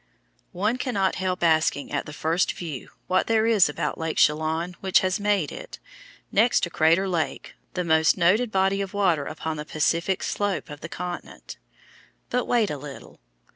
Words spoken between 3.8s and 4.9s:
Lake Chelan